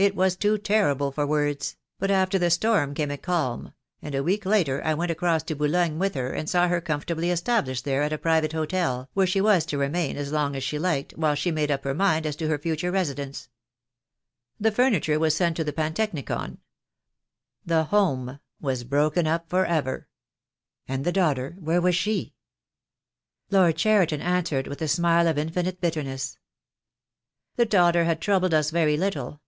It 0.00 0.14
was 0.14 0.36
too 0.36 0.58
terrible 0.58 1.10
for 1.10 1.26
words; 1.26 1.76
but 1.98 2.08
after 2.08 2.38
the 2.38 2.50
storm 2.50 2.94
came 2.94 3.10
a 3.10 3.18
calm, 3.18 3.74
and 4.00 4.14
a 4.14 4.22
week 4.22 4.46
later 4.46 4.80
I 4.84 4.94
went 4.94 5.10
across 5.10 5.42
to 5.42 5.56
Boulogne 5.56 5.98
with 5.98 6.14
her 6.14 6.32
and 6.34 6.48
saw 6.48 6.68
her 6.68 6.80
comfortably 6.80 7.32
established 7.32 7.84
there 7.84 8.04
at 8.04 8.12
a 8.12 8.16
private 8.16 8.52
hotel, 8.52 9.10
where 9.14 9.26
she 9.26 9.40
was 9.40 9.66
to 9.66 9.76
remain 9.76 10.16
as 10.16 10.30
long 10.30 10.54
as 10.54 10.62
she 10.62 10.76
THE 10.76 10.84
DAY 10.84 10.86
WILL 10.86 10.86
COME. 10.86 10.90
I 10.90 10.94
99 11.00 11.18
liked, 11.18 11.18
while 11.18 11.34
she 11.34 11.50
made 11.50 11.70
up 11.72 11.82
her 11.82 11.94
mind 11.94 12.26
as 12.26 12.36
to 12.36 12.46
her 12.46 12.58
future 12.60 12.92
re 12.92 13.04
sidence. 13.06 13.48
The 14.60 14.70
furniture 14.70 15.18
was 15.18 15.34
sent 15.36 15.56
to 15.56 15.64
the 15.64 15.72
Pantechnicon. 15.72 16.58
The 17.66 17.82
home 17.86 18.38
was 18.60 18.84
broken 18.84 19.26
up 19.26 19.48
for 19.50 19.66
ever." 19.66 20.06
"And 20.86 21.04
the 21.04 21.10
daughter, 21.10 21.56
where 21.58 21.80
was 21.80 21.96
she?" 21.96 22.34
Lord 23.50 23.74
Cheriton 23.76 24.20
answered 24.20 24.68
with 24.68 24.80
a 24.80 24.86
smile 24.86 25.26
of 25.26 25.36
infinite 25.36 25.80
bitter 25.80 26.04
ness. 26.04 26.38
"The 27.56 27.66
daughter 27.66 28.04
had 28.04 28.20
troubled 28.20 28.54
us 28.54 28.70
very 28.70 28.96
little. 28.96 29.40